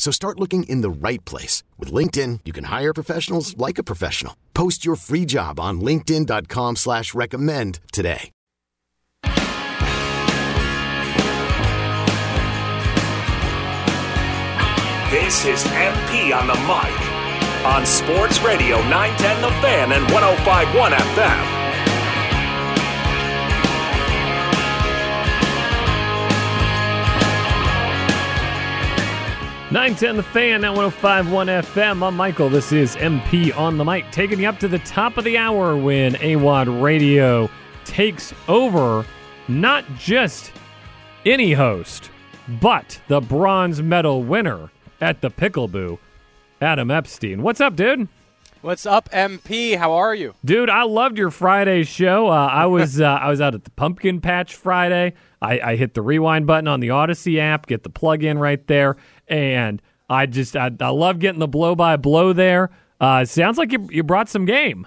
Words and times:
So 0.00 0.10
start 0.10 0.40
looking 0.40 0.62
in 0.62 0.80
the 0.80 0.88
right 0.88 1.22
place. 1.26 1.62
With 1.78 1.92
LinkedIn, 1.92 2.40
you 2.46 2.54
can 2.54 2.64
hire 2.64 2.94
professionals 2.94 3.54
like 3.58 3.76
a 3.76 3.84
professional. 3.84 4.34
Post 4.54 4.82
your 4.84 4.96
free 4.96 5.26
job 5.26 5.60
on 5.60 5.82
linkedin.com 5.82 6.76
slash 6.76 7.12
recommend 7.14 7.80
today. 7.92 8.30
This 15.10 15.44
is 15.44 15.62
MP 15.64 16.34
on 16.34 16.46
the 16.46 16.54
mic 16.64 17.66
on 17.66 17.84
Sports 17.84 18.40
Radio 18.40 18.80
910 18.88 19.42
The 19.42 19.50
Fan 19.60 19.92
and 19.92 20.10
1051 20.14 20.92
FM. 20.92 21.59
910 29.72 30.16
The 30.16 30.22
Fan, 30.24 30.62
now 30.62 30.74
1051 30.74 31.46
FM. 31.46 32.04
I'm 32.04 32.16
Michael. 32.16 32.48
This 32.48 32.72
is 32.72 32.96
MP 32.96 33.56
on 33.56 33.78
the 33.78 33.84
mic, 33.84 34.04
taking 34.10 34.40
you 34.40 34.48
up 34.48 34.58
to 34.58 34.66
the 34.66 34.80
top 34.80 35.16
of 35.16 35.22
the 35.22 35.38
hour 35.38 35.76
when 35.76 36.14
AWadd 36.14 36.82
Radio 36.82 37.48
takes 37.84 38.34
over 38.48 39.06
not 39.46 39.84
just 39.96 40.50
any 41.24 41.52
host, 41.52 42.10
but 42.60 43.00
the 43.06 43.20
bronze 43.20 43.80
medal 43.80 44.24
winner 44.24 44.72
at 45.00 45.20
the 45.20 45.30
Pickleboo, 45.30 46.00
Adam 46.60 46.90
Epstein. 46.90 47.40
What's 47.40 47.60
up, 47.60 47.76
dude? 47.76 48.08
What's 48.62 48.84
up, 48.84 49.08
MP? 49.08 49.74
How 49.78 49.94
are 49.94 50.14
you, 50.14 50.34
dude? 50.44 50.68
I 50.68 50.82
loved 50.82 51.16
your 51.16 51.30
Friday 51.30 51.82
show. 51.82 52.28
Uh, 52.28 52.46
I 52.46 52.66
was 52.66 53.00
uh, 53.00 53.06
I 53.06 53.30
was 53.30 53.40
out 53.40 53.54
at 53.54 53.64
the 53.64 53.70
Pumpkin 53.70 54.20
Patch 54.20 54.54
Friday. 54.54 55.14
I, 55.40 55.60
I 55.60 55.76
hit 55.76 55.94
the 55.94 56.02
rewind 56.02 56.46
button 56.46 56.68
on 56.68 56.80
the 56.80 56.88
Audacy 56.88 57.38
app, 57.38 57.66
get 57.66 57.84
the 57.84 57.88
plug 57.88 58.22
in 58.22 58.38
right 58.38 58.64
there, 58.66 58.98
and 59.28 59.80
I 60.10 60.26
just 60.26 60.56
I, 60.56 60.70
I 60.78 60.90
love 60.90 61.20
getting 61.20 61.38
the 61.38 61.48
blow 61.48 61.74
by 61.74 61.96
blow 61.96 62.34
there. 62.34 62.68
Uh, 63.00 63.24
sounds 63.24 63.56
like 63.56 63.72
you 63.72 63.88
you 63.90 64.02
brought 64.02 64.28
some 64.28 64.44
game. 64.44 64.86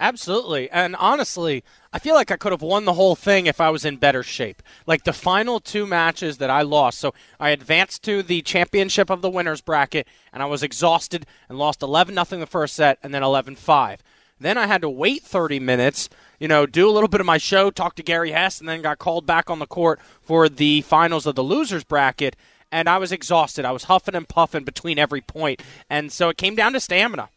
Absolutely. 0.00 0.70
And 0.70 0.94
honestly, 0.96 1.64
I 1.92 1.98
feel 1.98 2.14
like 2.14 2.30
I 2.30 2.36
could 2.36 2.52
have 2.52 2.62
won 2.62 2.84
the 2.84 2.92
whole 2.92 3.16
thing 3.16 3.46
if 3.46 3.60
I 3.60 3.70
was 3.70 3.84
in 3.84 3.96
better 3.96 4.22
shape. 4.22 4.62
Like 4.86 5.02
the 5.02 5.12
final 5.12 5.58
two 5.58 5.86
matches 5.86 6.38
that 6.38 6.50
I 6.50 6.62
lost. 6.62 6.98
So 6.98 7.14
I 7.40 7.50
advanced 7.50 8.04
to 8.04 8.22
the 8.22 8.42
championship 8.42 9.10
of 9.10 9.22
the 9.22 9.30
winners 9.30 9.60
bracket 9.60 10.06
and 10.32 10.40
I 10.42 10.46
was 10.46 10.62
exhausted 10.62 11.26
and 11.48 11.58
lost 11.58 11.82
11 11.82 12.14
nothing 12.14 12.38
the 12.38 12.46
first 12.46 12.76
set 12.76 12.98
and 13.02 13.12
then 13.12 13.22
11-5. 13.22 13.98
Then 14.40 14.56
I 14.56 14.66
had 14.66 14.82
to 14.82 14.88
wait 14.88 15.24
30 15.24 15.58
minutes, 15.58 16.08
you 16.38 16.46
know, 16.46 16.64
do 16.64 16.88
a 16.88 16.92
little 16.92 17.08
bit 17.08 17.20
of 17.20 17.26
my 17.26 17.38
show, 17.38 17.72
talk 17.72 17.96
to 17.96 18.04
Gary 18.04 18.30
Hess 18.30 18.60
and 18.60 18.68
then 18.68 18.82
got 18.82 18.98
called 18.98 19.26
back 19.26 19.50
on 19.50 19.58
the 19.58 19.66
court 19.66 19.98
for 20.22 20.48
the 20.48 20.82
finals 20.82 21.26
of 21.26 21.34
the 21.34 21.42
losers 21.42 21.82
bracket 21.82 22.36
and 22.70 22.88
I 22.88 22.98
was 22.98 23.12
exhausted. 23.12 23.64
I 23.64 23.72
was 23.72 23.84
huffing 23.84 24.14
and 24.14 24.28
puffing 24.28 24.64
between 24.64 24.98
every 24.98 25.20
point, 25.20 25.62
and 25.88 26.12
so 26.12 26.28
it 26.28 26.36
came 26.36 26.54
down 26.54 26.74
to 26.74 26.80
stamina. 26.80 27.30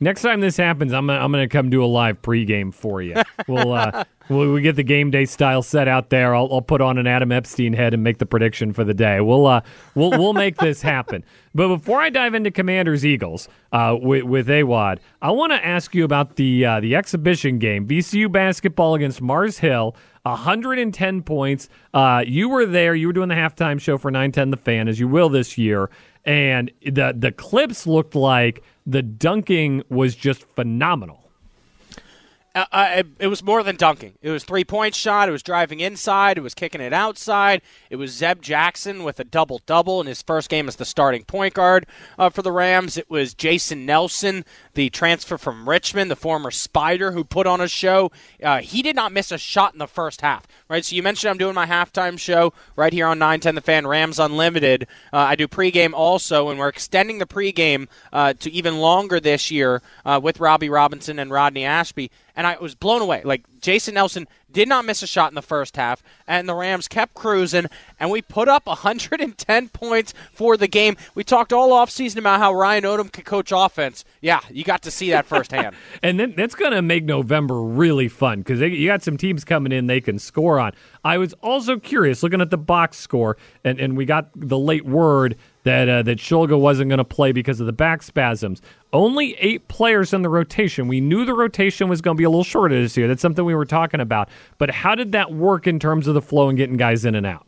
Next 0.00 0.22
time 0.22 0.40
this 0.40 0.56
happens, 0.56 0.92
I'm 0.92 1.08
gonna, 1.08 1.18
I'm 1.18 1.32
gonna 1.32 1.48
come 1.48 1.70
do 1.70 1.82
a 1.82 1.86
live 1.86 2.22
pregame 2.22 2.72
for 2.72 3.02
you. 3.02 3.16
We'll 3.48 3.72
uh, 3.72 4.04
we'll 4.28 4.52
we 4.52 4.60
get 4.60 4.76
the 4.76 4.84
game 4.84 5.10
day 5.10 5.24
style 5.24 5.60
set 5.60 5.88
out 5.88 6.10
there. 6.10 6.36
I'll, 6.36 6.48
I'll 6.52 6.62
put 6.62 6.80
on 6.80 6.98
an 6.98 7.08
Adam 7.08 7.32
Epstein 7.32 7.72
head 7.72 7.94
and 7.94 8.04
make 8.04 8.18
the 8.18 8.26
prediction 8.26 8.72
for 8.72 8.84
the 8.84 8.94
day. 8.94 9.20
We'll 9.20 9.46
uh, 9.46 9.62
we'll 9.96 10.10
we'll 10.10 10.34
make 10.34 10.56
this 10.58 10.82
happen. 10.82 11.24
But 11.54 11.68
before 11.68 12.00
I 12.00 12.10
dive 12.10 12.34
into 12.34 12.52
Commanders 12.52 13.04
Eagles 13.04 13.48
uh, 13.72 13.96
with, 14.00 14.22
with 14.22 14.46
AWadd, 14.46 14.98
I 15.20 15.32
want 15.32 15.50
to 15.50 15.66
ask 15.66 15.92
you 15.92 16.04
about 16.04 16.36
the 16.36 16.64
uh, 16.64 16.78
the 16.78 16.94
exhibition 16.94 17.58
game 17.58 17.88
VCU 17.88 18.30
basketball 18.30 18.94
against 18.94 19.20
Mars 19.20 19.58
Hill. 19.58 19.96
110 20.30 21.22
points. 21.22 21.68
Uh, 21.94 22.22
you 22.26 22.48
were 22.48 22.66
there. 22.66 22.94
You 22.94 23.08
were 23.08 23.12
doing 23.12 23.28
the 23.28 23.34
halftime 23.34 23.80
show 23.80 23.98
for 23.98 24.10
910 24.10 24.50
The 24.50 24.56
Fan, 24.56 24.88
as 24.88 25.00
you 25.00 25.08
will 25.08 25.28
this 25.28 25.58
year. 25.58 25.90
And 26.24 26.70
the 26.82 27.14
the 27.16 27.32
clips 27.32 27.86
looked 27.86 28.14
like 28.14 28.62
the 28.86 29.02
dunking 29.02 29.82
was 29.88 30.14
just 30.14 30.44
phenomenal. 30.54 31.27
Uh, 32.54 32.64
uh 32.72 33.02
it 33.18 33.28
was 33.28 33.42
more 33.42 33.62
than 33.62 33.76
dunking. 33.76 34.14
It 34.22 34.30
was 34.30 34.44
three 34.44 34.64
point 34.64 34.94
shot. 34.94 35.28
It 35.28 35.32
was 35.32 35.42
driving 35.42 35.80
inside. 35.80 36.38
It 36.38 36.42
was 36.42 36.54
kicking 36.54 36.80
it 36.80 36.92
outside. 36.92 37.62
It 37.90 37.96
was 37.96 38.12
Zeb 38.12 38.40
Jackson 38.40 39.04
with 39.04 39.20
a 39.20 39.24
double 39.24 39.60
double 39.66 40.00
in 40.00 40.06
his 40.06 40.22
first 40.22 40.48
game 40.48 40.68
as 40.68 40.76
the 40.76 40.84
starting 40.84 41.24
point 41.24 41.54
guard 41.54 41.86
uh, 42.18 42.30
for 42.30 42.42
the 42.42 42.52
Rams. 42.52 42.96
It 42.96 43.10
was 43.10 43.34
Jason 43.34 43.86
Nelson, 43.86 44.44
the 44.74 44.90
transfer 44.90 45.38
from 45.38 45.68
Richmond, 45.68 46.10
the 46.10 46.16
former 46.16 46.50
Spider 46.50 47.12
who 47.12 47.24
put 47.24 47.46
on 47.46 47.60
a 47.60 47.68
show. 47.68 48.10
Uh, 48.42 48.58
he 48.58 48.82
did 48.82 48.96
not 48.96 49.12
miss 49.12 49.30
a 49.30 49.38
shot 49.38 49.72
in 49.72 49.78
the 49.78 49.86
first 49.86 50.20
half. 50.20 50.46
Right. 50.68 50.84
So 50.84 50.96
you 50.96 51.02
mentioned 51.02 51.30
I'm 51.30 51.38
doing 51.38 51.54
my 51.54 51.66
halftime 51.66 52.18
show 52.18 52.52
right 52.76 52.92
here 52.92 53.06
on 53.06 53.18
910 53.18 53.54
The 53.54 53.60
Fan 53.60 53.86
Rams 53.86 54.18
Unlimited. 54.18 54.86
Uh, 55.12 55.18
I 55.18 55.36
do 55.36 55.48
pregame 55.48 55.92
also, 55.92 56.48
and 56.48 56.58
we're 56.58 56.68
extending 56.68 57.18
the 57.18 57.26
pregame 57.26 57.88
to 58.12 58.50
even 58.50 58.78
longer 58.78 59.20
this 59.20 59.50
year 59.50 59.82
with 60.20 60.40
Robbie 60.40 60.68
Robinson 60.68 61.18
and 61.18 61.30
Rodney 61.30 61.64
Ashby 61.64 62.10
and 62.38 62.46
I 62.46 62.56
was 62.60 62.76
blown 62.76 63.02
away. 63.02 63.20
Like 63.24 63.42
Jason 63.60 63.94
Nelson 63.94 64.28
did 64.50 64.68
not 64.68 64.84
miss 64.84 65.02
a 65.02 65.08
shot 65.08 65.32
in 65.32 65.34
the 65.34 65.42
first 65.42 65.76
half, 65.76 66.04
and 66.26 66.48
the 66.48 66.54
Rams 66.54 66.86
kept 66.86 67.14
cruising, 67.14 67.66
and 67.98 68.12
we 68.12 68.22
put 68.22 68.48
up 68.48 68.66
110 68.68 69.68
points 69.70 70.14
for 70.32 70.56
the 70.56 70.68
game. 70.68 70.96
We 71.16 71.24
talked 71.24 71.52
all 71.52 71.70
offseason 71.70 72.18
about 72.18 72.38
how 72.38 72.54
Ryan 72.54 72.84
Odom 72.84 73.12
could 73.12 73.24
coach 73.24 73.52
offense. 73.52 74.04
Yeah, 74.20 74.40
you 74.50 74.62
got 74.62 74.82
to 74.82 74.90
see 74.92 75.10
that 75.10 75.26
firsthand. 75.26 75.74
and 76.02 76.18
then 76.20 76.34
that's 76.36 76.54
going 76.54 76.70
to 76.70 76.80
make 76.80 77.04
November 77.04 77.60
really 77.60 78.08
fun 78.08 78.38
because 78.38 78.60
you 78.60 78.86
got 78.86 79.02
some 79.02 79.16
teams 79.16 79.44
coming 79.44 79.72
in 79.72 79.88
they 79.88 80.00
can 80.00 80.20
score 80.20 80.60
on. 80.60 80.72
I 81.04 81.18
was 81.18 81.32
also 81.42 81.76
curious 81.76 82.22
looking 82.22 82.40
at 82.40 82.50
the 82.50 82.56
box 82.56 82.98
score, 82.98 83.36
and, 83.64 83.80
and 83.80 83.96
we 83.96 84.04
got 84.04 84.30
the 84.36 84.58
late 84.58 84.86
word 84.86 85.36
that 85.68 85.88
uh, 85.88 86.02
that 86.02 86.18
Shulga 86.18 86.58
wasn't 86.58 86.88
going 86.88 86.98
to 86.98 87.04
play 87.04 87.32
because 87.32 87.60
of 87.60 87.66
the 87.66 87.72
back 87.72 88.02
spasms. 88.02 88.62
Only 88.92 89.34
eight 89.34 89.68
players 89.68 90.14
in 90.14 90.22
the 90.22 90.30
rotation. 90.30 90.88
We 90.88 91.00
knew 91.00 91.26
the 91.26 91.34
rotation 91.34 91.88
was 91.88 92.00
going 92.00 92.16
to 92.16 92.18
be 92.18 92.24
a 92.24 92.30
little 92.30 92.42
shorter 92.42 92.80
this 92.80 92.96
year. 92.96 93.06
That's 93.06 93.20
something 93.20 93.44
we 93.44 93.54
were 93.54 93.66
talking 93.66 94.00
about. 94.00 94.30
But 94.56 94.70
how 94.70 94.94
did 94.94 95.12
that 95.12 95.30
work 95.30 95.66
in 95.66 95.78
terms 95.78 96.06
of 96.08 96.14
the 96.14 96.22
flow 96.22 96.48
and 96.48 96.56
getting 96.56 96.78
guys 96.78 97.04
in 97.04 97.14
and 97.14 97.26
out? 97.26 97.44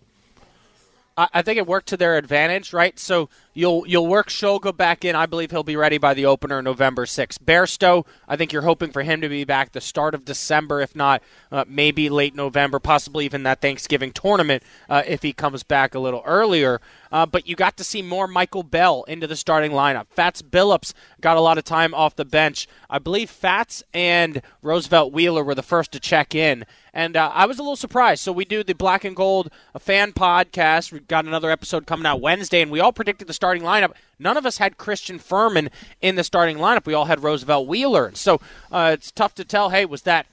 I 1.17 1.43
think 1.43 1.59
it 1.59 1.67
worked 1.67 1.89
to 1.89 1.97
their 1.97 2.17
advantage, 2.17 2.73
right? 2.73 2.99
So 2.99 3.29
you'll 3.61 3.87
you'll 3.87 4.07
work 4.07 4.29
Shulga 4.29 4.75
back 4.75 5.05
in. 5.05 5.15
I 5.15 5.27
believe 5.27 5.51
he'll 5.51 5.63
be 5.63 5.77
ready 5.77 5.99
by 5.99 6.15
the 6.15 6.25
opener 6.25 6.63
November 6.63 7.05
6th. 7.05 7.39
Bairstow, 7.45 8.07
I 8.27 8.37
think 8.37 8.53
you're 8.53 8.63
hoping 8.63 8.91
for 8.91 9.03
him 9.03 9.21
to 9.21 9.29
be 9.29 9.45
back 9.45 9.73
the 9.73 9.81
start 9.81 10.15
of 10.15 10.25
December, 10.25 10.81
if 10.81 10.97
not 10.97 11.23
uh, 11.53 11.65
maybe 11.69 12.09
late 12.09 12.35
November, 12.35 12.79
possibly 12.79 13.27
even 13.27 13.43
that 13.43 13.61
Thanksgiving 13.61 14.13
tournament 14.13 14.63
uh, 14.89 15.03
if 15.07 15.23
he 15.23 15.33
comes 15.33 15.63
back 15.63 15.95
a 15.95 16.01
little 16.01 16.23
earlier. 16.25 16.81
Uh, 17.13 17.27
but 17.27 17.47
you 17.47 17.57
got 17.57 17.77
to 17.77 17.85
see 17.85 18.03
more 18.03 18.27
Michael 18.27 18.63
Bell 18.63 19.03
into 19.05 19.27
the 19.27 19.37
starting 19.37 19.73
lineup. 19.73 20.07
Fats 20.11 20.43
Billups 20.43 20.93
got 21.21 21.37
a 21.37 21.41
lot 21.41 21.59
of 21.59 21.65
time 21.65 21.93
off 21.93 22.17
the 22.17 22.25
bench. 22.25 22.67
I 22.89 22.99
believe 22.99 23.29
Fats 23.29 23.83
and 23.93 24.41
Roosevelt 24.63 25.13
Wheeler 25.13 25.45
were 25.45 25.55
the 25.55 25.63
first 25.63 25.93
to 25.93 26.01
check 26.01 26.35
in. 26.35 26.65
And 26.93 27.17
uh, 27.17 27.31
I 27.33 27.47
was 27.47 27.59
a 27.59 27.63
little 27.63 27.77
surprised. 27.77 28.23
So 28.23 28.33
we 28.33 28.45
do 28.45 28.65
the 28.65 28.75
Black 28.75 29.05
and 29.05 29.15
Gold 29.15 29.51
fan 29.79 30.13
podcast. 30.13 30.93
We've 30.93 31.07
got 31.07 31.25
another 31.25 31.51
episode 31.51 31.87
coming 31.87 32.07
out 32.07 32.21
Wednesday, 32.21 32.63
and 32.63 32.71
we 32.71 32.81
all 32.81 32.93
predicted 32.93 33.29
the 33.29 33.33
starting 33.51 33.67
lineup. 33.67 33.97
None 34.21 34.37
of 34.37 34.47
us 34.47 34.59
had 34.59 34.79
Christian 34.79 35.19
Fermin 35.19 35.71
in 36.01 36.15
the 36.15 36.23
starting 36.23 36.59
lineup. 36.59 36.87
We 36.87 36.95
all 36.95 37.07
had 37.07 37.25
Roosevelt 37.25 37.67
Wheeler. 37.67 38.13
So 38.15 38.41
uh, 38.71 38.93
it's 38.95 39.11
tough 39.11 39.35
to 39.37 39.45
tell. 39.45 39.71
Hey, 39.71 39.85
was 39.85 40.03
that 40.03 40.27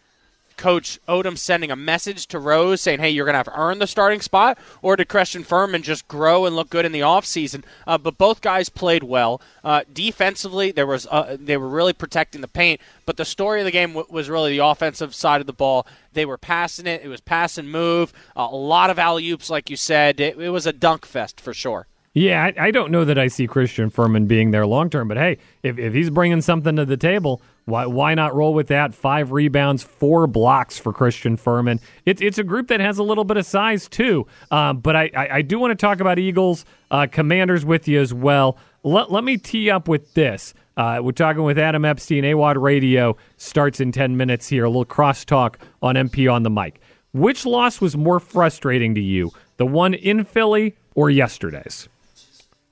Coach 0.55 0.99
Odom 1.07 1.35
sending 1.35 1.71
a 1.71 1.75
message 1.75 2.27
to 2.27 2.37
Rose 2.37 2.79
saying, 2.79 2.99
hey, 2.99 3.09
you're 3.09 3.25
going 3.25 3.33
to 3.33 3.37
have 3.37 3.47
to 3.47 3.59
earn 3.59 3.79
the 3.79 3.87
starting 3.87 4.21
spot? 4.21 4.59
Or 4.83 4.95
did 4.95 5.07
Christian 5.07 5.43
Fermin 5.43 5.81
just 5.81 6.07
grow 6.07 6.45
and 6.45 6.55
look 6.55 6.69
good 6.69 6.85
in 6.85 6.91
the 6.91 6.99
offseason? 6.99 7.63
Uh, 7.87 7.97
but 7.97 8.19
both 8.19 8.41
guys 8.41 8.69
played 8.69 9.01
well. 9.01 9.41
Uh, 9.63 9.81
defensively, 9.91 10.71
there 10.71 10.85
was 10.85 11.07
uh, 11.07 11.35
they 11.39 11.57
were 11.57 11.69
really 11.69 11.93
protecting 11.93 12.41
the 12.41 12.47
paint. 12.47 12.79
But 13.07 13.17
the 13.17 13.25
story 13.25 13.61
of 13.61 13.65
the 13.65 13.71
game 13.71 13.93
w- 13.93 14.07
was 14.11 14.29
really 14.29 14.55
the 14.55 14.63
offensive 14.63 15.15
side 15.15 15.41
of 15.41 15.47
the 15.47 15.53
ball. 15.53 15.87
They 16.13 16.25
were 16.25 16.37
passing 16.37 16.85
it. 16.85 17.01
It 17.03 17.07
was 17.07 17.21
pass 17.21 17.57
and 17.57 17.71
move. 17.71 18.13
a 18.35 18.45
lot 18.45 18.91
of 18.91 18.99
alley 18.99 19.27
oops, 19.31 19.49
like 19.49 19.71
you 19.71 19.75
said. 19.75 20.19
It, 20.19 20.37
it 20.37 20.49
was 20.49 20.67
a 20.67 20.73
dunk 20.73 21.03
fest 21.03 21.41
for 21.41 21.55
sure. 21.55 21.87
Yeah, 22.17 22.45
I, 22.45 22.67
I, 22.67 22.71
don't 22.71 22.89
know 22.89 23.05
that 23.05 23.19
I 23.19 23.27
see 23.27 23.45
Christian 23.45 23.91
Fermin 23.91 24.25
being 24.25 24.49
there 24.49 24.65
long 24.65 24.89
term, 24.89 25.07
but 25.07 25.17
hey, 25.17 25.37
if, 25.61 25.77
if 25.77 25.93
he's 25.93 26.09
bringing 26.09 26.41
something 26.41 26.75
to 26.75 26.83
the 26.83 26.97
table, 26.97 27.43
why 27.65 27.85
why 27.85 28.15
not 28.15 28.33
roll 28.33 28.55
with 28.55 28.69
that? 28.69 28.95
Five 28.95 29.31
rebounds, 29.31 29.83
four 29.83 30.25
blocks 30.25 30.79
for 30.79 30.91
Christian 30.91 31.37
Fermin. 31.37 31.79
It's 32.05 32.19
it's 32.19 32.39
a 32.39 32.43
group 32.43 32.69
that 32.69 32.79
has 32.79 32.97
a 32.97 33.03
little 33.03 33.23
bit 33.23 33.37
of 33.37 33.45
size 33.45 33.87
too. 33.87 34.25
Um, 34.49 34.79
but 34.79 34.95
I, 34.95 35.11
I, 35.15 35.29
I, 35.35 35.41
do 35.43 35.59
want 35.59 35.69
to 35.69 35.75
talk 35.75 35.99
about 35.99 36.17
Eagles, 36.17 36.65
uh, 36.89 37.05
Commanders 37.05 37.63
with 37.65 37.87
you 37.87 38.01
as 38.01 38.15
well. 38.15 38.57
Let, 38.81 39.11
let 39.11 39.23
me 39.23 39.37
tee 39.37 39.69
up 39.69 39.87
with 39.87 40.15
this. 40.15 40.55
Uh, 40.75 41.01
we're 41.03 41.11
talking 41.11 41.43
with 41.43 41.59
Adam 41.59 41.85
Epstein. 41.85 42.23
AWadd 42.23 42.59
Radio 42.59 43.15
starts 43.35 43.79
in 43.79 43.91
10 43.91 44.17
minutes 44.17 44.47
here. 44.47 44.63
A 44.63 44.69
little 44.69 44.85
crosstalk 44.85 45.57
on 45.83 45.93
MP 45.93 46.33
on 46.33 46.41
the 46.41 46.49
mic. 46.49 46.81
Which 47.13 47.45
loss 47.45 47.79
was 47.79 47.95
more 47.95 48.19
frustrating 48.19 48.95
to 48.95 49.01
you, 49.01 49.29
the 49.57 49.67
one 49.67 49.93
in 49.93 50.25
Philly 50.25 50.75
or 50.95 51.11
yesterday's? 51.11 51.87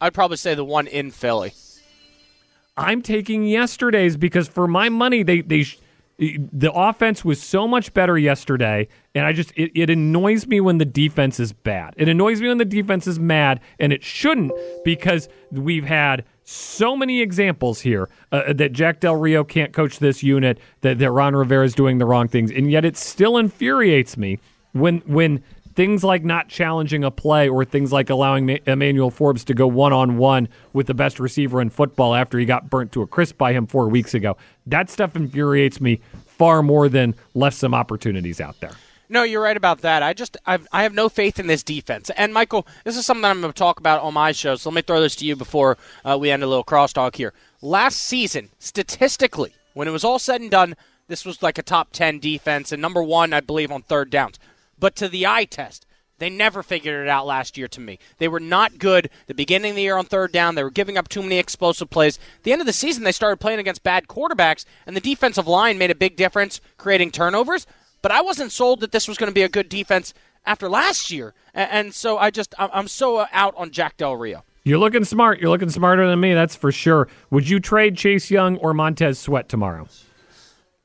I'd 0.06 0.14
probably 0.14 0.38
say 0.38 0.54
the 0.54 0.64
one 0.64 0.86
in 0.86 1.10
Philly. 1.10 1.54
I'm 2.78 3.02
taking 3.02 3.44
yesterday's 3.44 4.18
because 4.18 4.48
for 4.48 4.68
my 4.68 4.88
money, 4.88 5.24
they 5.24 5.42
they 5.42 5.66
the 6.18 6.72
offense 6.72 7.26
was 7.26 7.42
so 7.42 7.68
much 7.68 7.92
better 7.92 8.16
yesterday, 8.16 8.88
and 9.16 9.26
I 9.26 9.34
just 9.34 9.52
it, 9.56 9.72
it 9.74 9.90
annoys 9.90 10.46
me 10.46 10.62
when 10.62 10.78
the 10.78 10.86
defense 10.86 11.40
is 11.40 11.54
bad. 11.54 11.96
It 11.98 12.08
annoys 12.08 12.40
me 12.40 12.50
when 12.50 12.60
the 12.60 12.66
defense 12.66 13.08
is 13.08 13.20
mad, 13.20 13.62
and 13.80 13.92
it 13.92 14.04
shouldn't 14.04 14.52
because 14.84 15.28
we've 15.52 15.86
had 15.86 16.24
so 16.44 16.96
many 16.96 17.22
examples 17.22 17.82
here 17.82 18.08
uh, 18.32 18.54
that 18.54 18.74
Jack 18.74 19.00
Del 19.00 19.16
Rio 19.16 19.44
can't 19.44 19.74
coach 19.74 19.98
this 19.98 20.22
unit, 20.22 20.60
that, 20.82 21.00
that 21.00 21.10
Ron 21.10 21.36
Rivera 21.36 21.66
is 21.66 21.74
doing 21.74 21.98
the 21.98 22.06
wrong 22.06 22.28
things, 22.28 22.52
and 22.52 22.70
yet 22.70 22.86
it 22.86 22.96
still 22.96 23.38
infuriates 23.38 24.18
me 24.18 24.38
when 24.74 25.00
when 25.08 25.44
things 25.76 26.04
like 26.04 26.24
not 26.24 26.48
challenging 26.48 27.04
a 27.04 27.12
play 27.12 27.50
or 27.50 27.66
things 27.66 27.92
like 27.92 28.10
allowing 28.10 28.50
Emmanuel 28.66 29.12
Forbes 29.12 29.44
to 29.46 29.54
go 29.54 29.68
one 29.68 29.94
on 29.94 30.18
one 30.18 30.48
with 30.74 30.88
the 30.88 30.94
best 30.94 31.20
receiver 31.20 31.62
in 31.62 31.70
football 31.70 32.16
after 32.16 32.40
he 32.40 32.46
got 32.46 32.70
burnt 32.70 32.92
to 32.94 33.02
a 33.02 33.08
crisp 33.08 33.38
by 33.38 33.54
him 33.54 33.68
four 33.68 33.88
weeks 33.90 34.14
ago. 34.14 34.38
That 34.66 34.90
stuff 34.90 35.16
infuriates 35.16 35.80
me 35.80 36.02
far 36.26 36.64
more 36.64 36.90
than 36.90 37.14
left 37.34 37.58
some 37.58 37.74
opportunities 37.74 38.42
out 38.42 38.60
there. 38.62 38.72
No, 39.08 39.22
you're 39.22 39.42
right 39.42 39.56
about 39.56 39.82
that. 39.82 40.02
I 40.02 40.14
just 40.14 40.36
I've, 40.48 40.68
I 40.72 40.84
have 40.84 40.94
no 40.94 41.10
faith 41.10 41.40
in 41.40 41.46
this 41.46 41.62
defense. 41.62 42.10
And 42.18 42.34
Michael, 42.34 42.66
this 42.86 42.98
is 42.98 43.06
something 43.06 43.26
I'm 43.26 43.42
going 43.42 43.54
to 43.54 43.58
talk 43.58 43.80
about 43.80 44.02
on 44.02 44.16
my 44.16 44.32
show. 44.32 44.56
So 44.56 44.70
let 44.70 44.76
me 44.76 44.82
throw 44.82 45.00
this 45.00 45.16
to 45.18 45.26
you 45.26 45.36
before 45.36 45.78
uh, 46.04 46.18
we 46.20 46.32
end 46.32 46.42
a 46.42 46.48
little 46.48 46.64
crosstalk 46.64 47.16
here. 47.16 47.34
Last 47.62 47.98
season, 47.98 48.50
statistically, 48.58 49.54
when 49.74 49.88
it 49.88 49.92
was 49.92 50.04
all 50.04 50.18
said 50.18 50.42
and 50.42 50.50
done, 50.50 50.76
this 51.08 51.24
was 51.24 51.44
like 51.44 51.60
a 51.60 51.64
top 51.64 51.90
10 51.92 52.18
defense 52.20 52.72
and 52.72 52.82
number 52.82 53.04
one, 53.04 53.32
I 53.32 53.42
believe, 53.42 53.72
on 53.72 53.84
third 53.84 54.10
downs 54.10 54.40
but 54.80 54.96
to 54.98 55.10
the 55.10 55.26
eye 55.28 55.46
test. 55.46 55.86
They 56.18 56.30
never 56.30 56.64
figured 56.64 57.06
it 57.06 57.10
out 57.10 57.26
last 57.26 57.58
year 57.58 57.68
to 57.68 57.82
me. 57.82 58.00
They 58.20 58.30
were 58.30 58.40
not 58.40 58.78
good 58.78 59.10
the 59.28 59.34
beginning 59.34 59.72
of 59.72 59.76
the 59.76 59.82
year 59.82 59.98
on 59.98 60.06
third 60.06 60.32
down. 60.32 60.56
They 60.56 60.64
were 60.64 60.72
giving 60.72 60.98
up 60.98 61.10
too 61.10 61.22
many 61.22 61.38
explosive 61.38 61.90
plays. 61.90 62.20
the 62.44 62.54
end 62.54 62.62
of 62.62 62.68
the 62.68 62.74
season, 62.74 63.04
they 63.04 63.12
started 63.12 63.42
playing 63.42 63.60
against 63.60 63.84
bad 63.84 64.08
quarterbacks, 64.08 64.64
and 64.86 64.96
the 64.96 65.02
defensive 65.02 65.48
line 65.48 65.78
made 65.78 65.92
a 65.92 65.96
big 65.96 66.16
difference, 66.16 66.62
creating 66.78 67.12
turnovers. 67.12 67.68
But 68.02 68.12
I 68.12 68.22
wasn't 68.22 68.54
sold 68.54 68.80
that 68.80 68.94
this 68.94 69.08
was 69.08 69.18
going 69.18 69.30
to 69.30 69.34
be 69.34 69.42
a 69.42 69.50
good 69.50 69.68
defense 69.68 70.14
after 70.46 70.70
last 70.70 71.12
year. 71.12 71.34
And, 71.54 71.94
so 71.94 72.18
I 72.18 72.32
just, 72.32 72.54
I'm 72.58 72.88
so 72.88 73.26
out 73.32 73.54
on 73.58 73.72
Jack 73.72 73.98
Del 73.98 74.16
Rio. 74.16 74.44
You're 74.64 74.78
looking 74.78 75.04
smart. 75.04 75.40
You're 75.40 75.50
looking 75.50 75.70
smarter 75.70 76.08
than 76.08 76.20
me, 76.20 76.34
that's 76.34 76.56
for 76.56 76.72
sure. 76.72 77.08
Would 77.30 77.50
you 77.50 77.60
trade 77.60 77.98
Chase 77.98 78.32
Young 78.32 78.58
or 78.58 78.74
Montez 78.74 79.20
Sweat 79.20 79.50
tomorrow? 79.50 79.88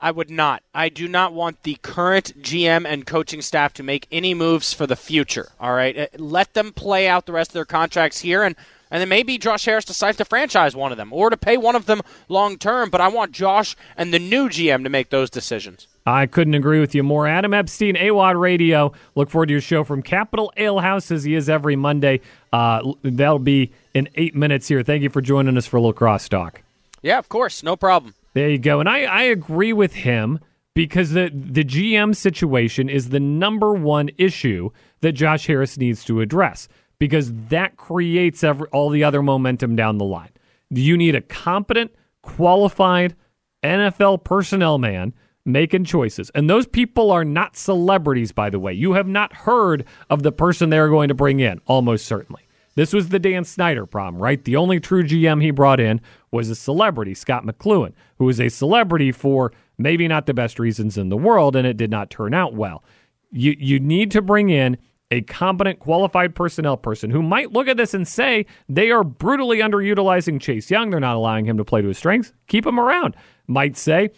I 0.01 0.11
would 0.11 0.31
not. 0.31 0.63
I 0.75 0.89
do 0.89 1.07
not 1.07 1.33
want 1.33 1.63
the 1.63 1.77
current 1.83 2.43
GM 2.43 2.87
and 2.87 3.07
coaching 3.07 3.43
staff 3.43 3.75
to 3.75 3.83
make 3.83 4.07
any 4.11 4.33
moves 4.35 4.73
for 4.73 4.87
the 4.87 4.97
future. 4.97 5.51
All 5.61 5.75
right, 5.75 5.97
uh, 5.97 6.07
let 6.17 6.55
them 6.55 6.73
play 6.73 7.07
out 7.07 7.27
the 7.27 7.33
rest 7.33 7.51
of 7.51 7.55
their 7.55 7.65
contracts 7.65 8.21
here, 8.21 8.43
and 8.43 8.57
and 8.91 9.01
then 9.01 9.09
maybe 9.09 9.39
Josh 9.39 9.65
Harris 9.65 9.85
decides 9.85 10.17
to 10.19 10.25
franchise 10.25 10.75
one 10.75 10.91
of 10.91 10.99
them 10.99 11.13
or 11.13 11.31
to 11.31 11.37
pay 11.37 11.57
one 11.57 11.77
of 11.77 11.87
them 11.87 12.01
long 12.29 12.59
term. 12.59 12.91
But 12.91 13.01
I 13.01 13.09
want 13.09 13.33
Josh 13.33 13.77
and 13.97 14.13
the 14.13 14.19
new 14.19 14.49
GM 14.49 14.83
to 14.83 14.91
make 14.91 15.11
those 15.11 15.31
decisions. 15.31 15.87
I 16.07 16.27
couldn't 16.27 16.55
agree 16.55 16.81
with 16.81 16.95
you 16.95 17.03
more. 17.03 17.29
Adam 17.29 17.55
Epstein, 17.55 17.95
AWadd 17.95 18.41
Radio. 18.41 18.93
Look 19.15 19.31
forward 19.31 19.47
to 19.47 19.53
your 19.53 19.61
show 19.61 19.85
from 19.85 20.03
Capital 20.03 20.53
Ale 20.57 20.81
House 20.81 21.11
as 21.11 21.25
he 21.25 21.35
is 21.35 21.49
every 21.49 21.77
Monday. 21.77 22.21
Uh, 22.53 22.95
that'll 23.03 23.39
be 23.39 23.71
in 23.95 24.09
eight 24.17 24.35
minutes 24.35 24.67
here. 24.67 24.83
Thank 24.83 25.03
you 25.03 25.11
for 25.11 25.21
joining 25.21 25.57
us 25.57 25.67
for 25.67 25.77
a 25.77 25.81
little 25.81 25.95
crosstalk. 25.95 26.57
Yeah, 27.03 27.19
of 27.19 27.29
course, 27.29 27.63
no 27.63 27.77
problem. 27.77 28.15
There 28.33 28.49
you 28.49 28.59
go. 28.59 28.81
And 28.81 28.89
I, 28.89 29.03
I 29.03 29.23
agree 29.23 29.73
with 29.73 29.95
him 29.95 30.39
because 30.75 31.11
the, 31.11 31.31
the 31.35 31.65
GM 31.65 32.15
situation 32.15 32.89
is 32.89 33.09
the 33.09 33.21
number 33.21 33.73
one 33.73 34.11
issue 34.19 34.71
that 35.01 35.13
Josh 35.13 35.47
Harris 35.47 35.77
needs 35.77 36.05
to 36.05 36.21
address 36.21 36.69
because 36.99 37.33
that 37.49 37.77
creates 37.77 38.45
every, 38.45 38.69
all 38.69 38.91
the 38.91 39.03
other 39.03 39.23
momentum 39.23 39.75
down 39.75 39.99
the 39.99 40.05
line. 40.05 40.31
You 40.71 40.97
need 40.97 41.17
a 41.17 41.21
competent, 41.21 41.93
qualified 42.23 43.17
NFL 43.65 44.23
personnel 44.23 44.79
man 44.79 45.13
making 45.45 45.85
choices. 45.85 46.31
And 46.35 46.49
those 46.49 46.67
people 46.67 47.11
are 47.11 47.25
not 47.25 47.57
celebrities, 47.57 48.31
by 48.31 48.51
the 48.51 48.59
way. 48.59 48.73
You 48.73 48.93
have 48.93 49.09
not 49.09 49.33
heard 49.33 49.85
of 50.09 50.23
the 50.23 50.33
person 50.33 50.71
they're 50.71 50.89
going 50.89 51.09
to 51.09 51.15
bring 51.15 51.41
in, 51.41 51.61
almost 51.67 52.07
certainly. 52.07 52.43
This 52.81 52.95
was 52.95 53.11
the 53.11 53.19
Dan 53.19 53.45
Snyder 53.45 53.85
problem, 53.85 54.23
right? 54.23 54.43
The 54.43 54.57
only 54.57 54.81
true 54.81 55.03
GM 55.03 55.43
he 55.43 55.51
brought 55.51 55.81
in 55.81 56.01
was 56.31 56.49
a 56.49 56.55
celebrity, 56.55 57.13
Scot 57.13 57.45
McCloughan, 57.45 57.93
who 58.17 58.25
was 58.25 58.41
a 58.41 58.49
celebrity 58.49 59.13
for 59.13 59.53
maybe 59.77 60.09
not 60.09 60.25
the 60.25 60.33
best 60.33 60.59
reasons 60.59 60.97
in 60.97 61.11
the 61.11 61.17
world, 61.19 61.57
and 61.57 61.67
it 61.67 61.77
did 61.77 61.91
not 61.91 62.09
turn 62.09 62.33
out 62.33 62.55
well. 62.55 62.83
You 63.31 63.55
you 63.59 63.81
need 63.81 64.11
to 64.13 64.23
bring 64.23 64.49
in 64.49 64.79
a 65.11 65.21
competent, 65.21 65.79
qualified 65.79 66.35
personnel 66.35 66.79
person 66.79 67.11
who 67.11 67.21
might 67.23 67.53
look 67.53 67.69
at 67.69 67.77
this 67.77 67.93
and 67.93 68.09
say 68.09 68.47
they 68.67 68.91
are 68.91 69.05
brutally 69.05 69.59
underutilizing 69.59 70.41
Chase 70.41 70.71
Young. 70.71 70.89
They're 70.89 71.01
not 71.01 71.17
allowing 71.17 71.45
him 71.45 71.59
to 71.59 71.67
play 71.67 71.83
to 71.83 71.89
his 71.89 71.99
strengths. 71.99 72.33
Keep 72.47 72.65
him 72.65 72.81
around. 72.81 73.15
Might 73.47 73.77
say, 73.77 74.09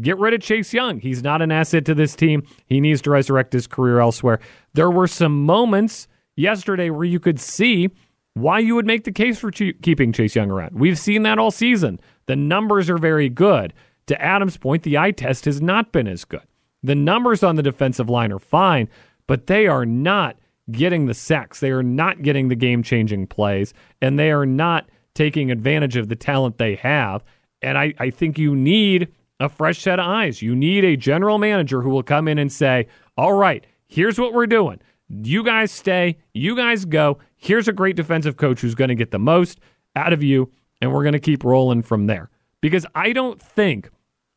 get 0.00 0.16
rid 0.16 0.32
of 0.32 0.42
Chase 0.42 0.72
Young. 0.72 1.00
He's 1.00 1.24
not 1.24 1.42
an 1.42 1.50
asset 1.50 1.84
to 1.86 1.94
this 1.96 2.14
team. 2.14 2.44
He 2.66 2.80
needs 2.80 3.02
to 3.02 3.10
resurrect 3.10 3.52
his 3.52 3.66
career 3.66 3.98
elsewhere. 3.98 4.38
There 4.74 4.92
were 4.92 5.08
some 5.08 5.44
moments 5.44 6.06
yesterday 6.36 6.88
where 6.88 7.02
you 7.02 7.18
could 7.18 7.40
see 7.40 7.90
why 8.34 8.58
you 8.58 8.74
would 8.74 8.86
make 8.86 9.04
the 9.04 9.12
case 9.12 9.38
for 9.38 9.50
keeping 9.50 10.12
Chase 10.12 10.34
Young 10.34 10.50
around. 10.50 10.78
We've 10.78 10.98
seen 10.98 11.22
that 11.24 11.38
all 11.38 11.50
season. 11.50 12.00
The 12.26 12.36
numbers 12.36 12.88
are 12.88 12.98
very 12.98 13.28
good. 13.28 13.72
To 14.06 14.20
Adam's 14.20 14.56
point, 14.56 14.82
the 14.82 14.98
eye 14.98 15.10
test 15.10 15.44
has 15.44 15.60
not 15.60 15.92
been 15.92 16.08
as 16.08 16.24
good. 16.24 16.42
The 16.82 16.94
numbers 16.94 17.42
on 17.42 17.56
the 17.56 17.62
defensive 17.62 18.08
line 18.08 18.32
are 18.32 18.38
fine, 18.38 18.88
but 19.26 19.46
they 19.46 19.66
are 19.66 19.86
not 19.86 20.36
getting 20.70 21.06
the 21.06 21.14
sacks. 21.14 21.60
They 21.60 21.70
are 21.70 21.82
not 21.82 22.22
getting 22.22 22.48
the 22.48 22.56
game 22.56 22.82
changing 22.82 23.26
plays, 23.28 23.74
and 24.00 24.18
they 24.18 24.30
are 24.30 24.46
not 24.46 24.88
taking 25.14 25.50
advantage 25.50 25.96
of 25.96 26.08
the 26.08 26.16
talent 26.16 26.58
they 26.58 26.74
have. 26.76 27.22
And 27.60 27.78
I, 27.78 27.94
I 27.98 28.10
think 28.10 28.38
you 28.38 28.56
need 28.56 29.08
a 29.38 29.48
fresh 29.48 29.80
set 29.80 29.98
of 29.98 30.06
eyes. 30.06 30.42
You 30.42 30.56
need 30.56 30.84
a 30.84 30.96
general 30.96 31.38
manager 31.38 31.82
who 31.82 31.90
will 31.90 32.02
come 32.02 32.28
in 32.28 32.38
and 32.38 32.50
say, 32.50 32.88
All 33.16 33.34
right, 33.34 33.64
here's 33.86 34.18
what 34.18 34.32
we're 34.32 34.46
doing. 34.46 34.80
You 35.08 35.44
guys 35.44 35.70
stay, 35.70 36.18
you 36.32 36.56
guys 36.56 36.84
go. 36.84 37.18
Here's 37.42 37.66
a 37.66 37.72
great 37.72 37.96
defensive 37.96 38.36
coach 38.36 38.60
who's 38.60 38.76
going 38.76 38.88
to 38.88 38.94
get 38.94 39.10
the 39.10 39.18
most 39.18 39.58
out 39.96 40.12
of 40.12 40.22
you, 40.22 40.52
and 40.80 40.92
we're 40.92 41.02
going 41.02 41.12
to 41.12 41.18
keep 41.18 41.42
rolling 41.42 41.82
from 41.82 42.06
there. 42.06 42.30
Because 42.60 42.86
I 42.94 43.12
don't 43.12 43.42
think 43.42 43.90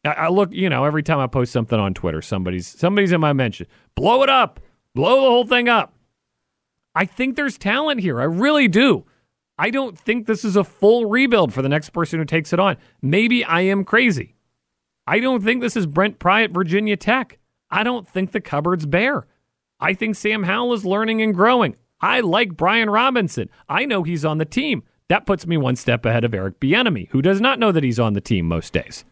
I, 0.04 0.30
look, 0.30 0.52
you 0.52 0.70
know, 0.70 0.86
every 0.86 1.04
time 1.04 1.20
I 1.20 1.28
post 1.28 1.52
something 1.52 1.80
on 1.80 1.94
Twitter, 1.94 2.22
somebody's 2.22 2.68
somebody's 2.68 3.12
in 3.12 3.22
my 3.22 3.32
mention, 3.32 3.68
blow 3.96 4.24
it 4.24 4.30
up, 4.30 4.60
blow 4.96 5.22
the 5.22 5.30
whole 5.30 5.46
thing 5.46 5.70
up. 5.70 5.94
I 6.96 7.06
think 7.06 7.36
there's 7.36 7.58
talent 7.58 8.02
here. 8.02 8.20
I 8.20 8.26
really 8.26 8.68
do. 8.68 9.06
I 9.58 9.70
don't 9.70 9.98
think 9.98 10.26
this 10.26 10.44
is 10.44 10.56
a 10.56 10.64
full 10.64 11.06
rebuild 11.06 11.54
for 11.54 11.62
the 11.62 11.70
next 11.70 11.92
person 11.92 12.20
who 12.20 12.26
takes 12.26 12.54
it 12.54 12.60
on. 12.60 12.78
Maybe 13.02 13.44
I 13.44 13.62
am 13.62 13.84
crazy. 13.84 14.36
I 15.06 15.20
don't 15.20 15.44
think 15.44 15.62
this 15.62 15.78
is 15.78 15.86
Brent 15.86 16.18
Pry 16.18 16.44
at 16.44 16.52
Virginia 16.52 16.98
Tech. 16.98 17.38
I 17.70 17.84
don't 17.84 18.08
think 18.08 18.32
the 18.32 18.42
cupboard's 18.42 18.86
bare. 18.86 19.28
I 19.80 19.94
think 19.94 20.16
Sam 20.16 20.44
Howell 20.44 20.74
is 20.74 20.86
learning 20.86 21.22
and 21.22 21.34
growing. 21.34 21.76
I 22.06 22.20
like 22.20 22.56
Brian 22.56 22.92
Robinson. 22.92 23.50
I 23.68 23.86
know 23.86 24.04
he's 24.04 24.24
on 24.24 24.38
the 24.38 24.46
team. 24.46 24.84
That 25.08 25.26
puts 25.26 25.48
me 25.48 25.58
one 25.58 25.76
step 25.76 26.06
ahead 26.06 26.24
of 26.24 26.36
Eric 26.36 26.60
Bieniemy, 26.60 27.10
who 27.10 27.20
does 27.20 27.42
not 27.42 27.58
know 27.58 27.72
that 27.72 27.84
he's 27.84 28.00
on 28.00 28.14
the 28.14 28.22
team 28.22 28.46
most 28.46 28.74
days. 28.74 29.06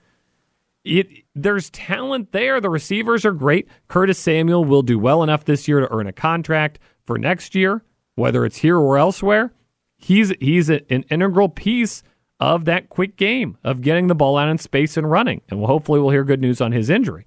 It, 0.83 1.07
there's 1.33 1.71
talent 1.71 2.33
there. 2.33 2.61
The 2.61 2.69
receivers 2.69 3.25
are 3.25 3.31
great. 3.31 3.67
Curtis 3.87 4.19
Samuel 4.19 4.63
will 4.63 4.83
do 4.83 4.99
well 4.99 5.23
enough 5.23 5.43
this 5.43 5.67
year 5.67 5.79
to 5.79 5.91
earn 5.91 6.05
a 6.05 6.13
contract 6.13 6.77
for 7.07 7.17
next 7.17 7.55
year, 7.55 7.83
whether 8.13 8.45
it's 8.45 8.57
here 8.57 8.77
or 8.77 8.99
elsewhere. 8.99 9.51
He's 9.97 10.31
he's 10.39 10.69
a, 10.69 10.81
an 10.93 11.03
integral 11.09 11.49
piece 11.49 12.03
of 12.39 12.65
that 12.65 12.89
quick 12.89 13.17
game 13.17 13.57
of 13.63 13.81
getting 13.81 14.05
the 14.05 14.13
ball 14.13 14.37
out 14.37 14.49
in 14.49 14.59
space 14.59 14.97
and 14.97 15.09
running. 15.09 15.41
And 15.49 15.57
we'll, 15.57 15.67
hopefully 15.67 15.99
we'll 15.99 16.11
hear 16.11 16.23
good 16.23 16.41
news 16.41 16.61
on 16.61 16.73
his 16.73 16.91
injury. 16.91 17.25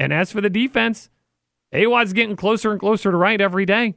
And 0.00 0.12
as 0.12 0.32
for 0.32 0.40
the 0.40 0.50
defense, 0.50 1.08
AWadd's 1.72 2.14
getting 2.14 2.34
closer 2.34 2.72
and 2.72 2.80
closer 2.80 3.12
to 3.12 3.16
right 3.16 3.40
every 3.40 3.64
day. 3.64 3.94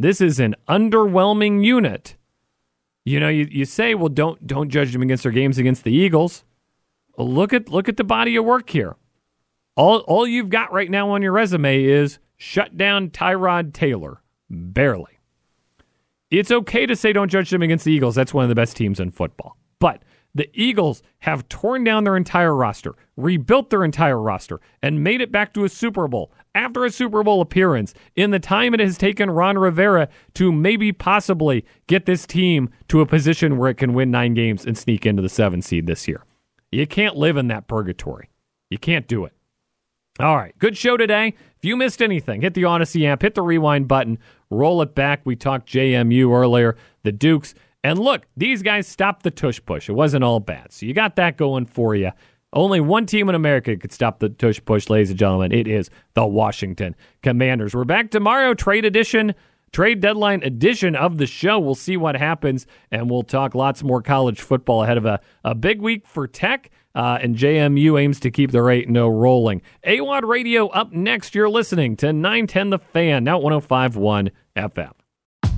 This 0.00 0.22
is 0.22 0.40
an 0.40 0.56
underwhelming 0.66 1.62
unit. 1.62 2.16
You 3.04 3.20
know, 3.20 3.28
you, 3.28 3.46
you 3.50 3.66
say, 3.66 3.94
well, 3.94 4.08
don't 4.08 4.46
don't 4.46 4.70
judge 4.70 4.94
them 4.94 5.02
against 5.02 5.24
their 5.24 5.32
games 5.32 5.58
against 5.58 5.84
the 5.84 5.92
Eagles. 5.92 6.42
Look 7.18 7.52
at 7.52 7.68
look 7.68 7.86
at 7.86 7.98
the 7.98 8.04
body 8.04 8.34
of 8.36 8.46
work 8.46 8.70
here. 8.70 8.96
All 9.76 9.98
all 10.00 10.26
you've 10.26 10.48
got 10.48 10.72
right 10.72 10.90
now 10.90 11.10
on 11.10 11.20
your 11.20 11.32
resume 11.32 11.84
is 11.84 12.18
shut 12.38 12.78
down 12.78 13.10
Tyrod 13.10 13.74
Taylor. 13.74 14.22
Barely. 14.48 15.18
It's 16.30 16.50
okay 16.50 16.86
to 16.86 16.96
say 16.96 17.12
don't 17.12 17.30
judge 17.30 17.50
them 17.50 17.60
against 17.60 17.84
the 17.84 17.92
Eagles. 17.92 18.14
That's 18.14 18.32
one 18.32 18.44
of 18.44 18.48
the 18.48 18.54
best 18.54 18.76
teams 18.76 19.00
in 19.00 19.10
football. 19.10 19.58
But 19.80 20.02
the 20.34 20.48
Eagles 20.54 21.02
have 21.20 21.48
torn 21.48 21.84
down 21.84 22.04
their 22.04 22.16
entire 22.16 22.54
roster, 22.54 22.94
rebuilt 23.16 23.70
their 23.70 23.84
entire 23.84 24.20
roster, 24.20 24.60
and 24.82 25.02
made 25.02 25.20
it 25.20 25.32
back 25.32 25.52
to 25.54 25.64
a 25.64 25.68
Super 25.68 26.06
Bowl 26.08 26.32
after 26.54 26.84
a 26.84 26.90
Super 26.90 27.22
Bowl 27.22 27.40
appearance 27.40 27.94
in 28.16 28.30
the 28.30 28.38
time 28.38 28.74
it 28.74 28.80
has 28.80 28.98
taken 28.98 29.30
Ron 29.30 29.58
Rivera 29.58 30.08
to 30.34 30.52
maybe 30.52 30.92
possibly 30.92 31.64
get 31.86 32.06
this 32.06 32.26
team 32.26 32.70
to 32.88 33.00
a 33.00 33.06
position 33.06 33.56
where 33.56 33.70
it 33.70 33.76
can 33.76 33.94
win 33.94 34.10
nine 34.10 34.34
games 34.34 34.64
and 34.64 34.76
sneak 34.76 35.06
into 35.06 35.22
the 35.22 35.28
seven 35.28 35.62
seed 35.62 35.86
this 35.86 36.08
year. 36.08 36.24
You 36.70 36.86
can't 36.86 37.16
live 37.16 37.36
in 37.36 37.48
that 37.48 37.66
purgatory. 37.66 38.30
You 38.70 38.78
can't 38.78 39.08
do 39.08 39.24
it. 39.24 39.32
All 40.18 40.36
right, 40.36 40.56
good 40.58 40.76
show 40.76 40.96
today. 40.96 41.34
If 41.56 41.64
you 41.64 41.76
missed 41.76 42.02
anything, 42.02 42.42
hit 42.42 42.54
the 42.54 42.62
Audacy 42.62 43.06
app, 43.06 43.22
hit 43.22 43.34
the 43.34 43.42
rewind 43.42 43.88
button, 43.88 44.18
roll 44.50 44.82
it 44.82 44.94
back. 44.94 45.22
We 45.24 45.34
talked 45.34 45.72
JMU 45.72 46.30
earlier, 46.30 46.76
the 47.02 47.12
Dukes. 47.12 47.54
And 47.82 47.98
look, 47.98 48.26
these 48.36 48.62
guys 48.62 48.86
stopped 48.86 49.22
the 49.22 49.30
tush 49.30 49.60
push. 49.64 49.88
It 49.88 49.92
wasn't 49.92 50.24
all 50.24 50.40
bad. 50.40 50.72
So 50.72 50.86
you 50.86 50.92
got 50.92 51.16
that 51.16 51.36
going 51.36 51.66
for 51.66 51.94
you. 51.94 52.10
Only 52.52 52.80
one 52.80 53.06
team 53.06 53.28
in 53.28 53.34
America 53.34 53.76
could 53.76 53.92
stop 53.92 54.18
the 54.18 54.28
tush 54.28 54.60
push, 54.64 54.90
ladies 54.90 55.10
and 55.10 55.18
gentlemen. 55.18 55.52
It 55.52 55.68
is 55.68 55.88
the 56.14 56.26
Washington 56.26 56.96
Commanders. 57.22 57.74
We're 57.74 57.84
back 57.84 58.10
tomorrow, 58.10 58.54
trade 58.54 58.84
edition, 58.84 59.34
trade 59.72 60.00
deadline 60.00 60.42
edition 60.42 60.96
of 60.96 61.18
the 61.18 61.26
show. 61.26 61.60
We'll 61.60 61.76
see 61.76 61.96
what 61.96 62.16
happens, 62.16 62.66
and 62.90 63.08
we'll 63.08 63.22
talk 63.22 63.54
lots 63.54 63.84
more 63.84 64.02
college 64.02 64.40
football 64.40 64.82
ahead 64.82 64.96
of 64.96 65.06
a, 65.06 65.20
a 65.44 65.54
big 65.54 65.80
week 65.80 66.06
for 66.06 66.26
Tech. 66.26 66.70
Uh, 66.92 67.18
and 67.22 67.36
JMU 67.36 68.00
aims 68.00 68.18
to 68.18 68.32
keep 68.32 68.50
the 68.50 68.62
rate 68.62 68.88
no 68.88 69.06
rolling. 69.06 69.62
AWadd 69.86 70.28
Radio 70.28 70.66
up 70.68 70.90
next. 70.90 71.36
You're 71.36 71.48
listening 71.48 71.96
to 71.98 72.12
910 72.12 72.70
The 72.70 72.78
Fan, 72.80 73.22
now 73.22 73.38
1051 73.38 74.32
FM. 74.56 74.99